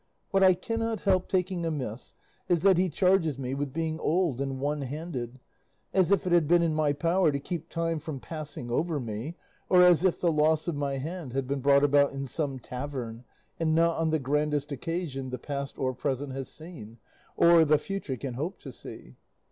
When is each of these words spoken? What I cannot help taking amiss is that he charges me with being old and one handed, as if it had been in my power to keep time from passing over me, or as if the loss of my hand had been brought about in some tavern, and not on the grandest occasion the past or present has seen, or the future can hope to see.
What 0.31 0.43
I 0.43 0.55
cannot 0.55 1.01
help 1.01 1.27
taking 1.29 1.63
amiss 1.63 2.15
is 2.49 2.61
that 2.61 2.79
he 2.79 2.89
charges 2.89 3.37
me 3.37 3.53
with 3.53 3.71
being 3.71 3.99
old 3.99 4.41
and 4.41 4.59
one 4.59 4.81
handed, 4.81 5.39
as 5.93 6.11
if 6.11 6.25
it 6.25 6.33
had 6.33 6.47
been 6.47 6.63
in 6.63 6.73
my 6.73 6.91
power 6.91 7.31
to 7.31 7.37
keep 7.37 7.69
time 7.69 7.99
from 7.99 8.19
passing 8.19 8.71
over 8.71 8.99
me, 8.99 9.35
or 9.69 9.83
as 9.83 10.03
if 10.03 10.19
the 10.19 10.31
loss 10.31 10.67
of 10.67 10.75
my 10.75 10.97
hand 10.97 11.33
had 11.33 11.47
been 11.47 11.59
brought 11.61 11.83
about 11.83 12.13
in 12.13 12.25
some 12.25 12.57
tavern, 12.57 13.25
and 13.59 13.75
not 13.75 13.95
on 13.97 14.09
the 14.09 14.17
grandest 14.17 14.71
occasion 14.71 15.29
the 15.29 15.37
past 15.37 15.77
or 15.77 15.93
present 15.93 16.31
has 16.33 16.47
seen, 16.49 16.97
or 17.37 17.63
the 17.63 17.77
future 17.77 18.17
can 18.17 18.33
hope 18.33 18.59
to 18.61 18.71
see. 18.71 19.17